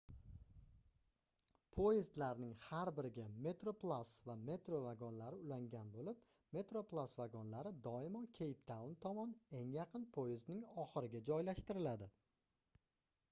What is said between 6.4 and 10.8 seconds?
metroplus vagonlari doimo keyptaun tomon eng yaqin poyezdning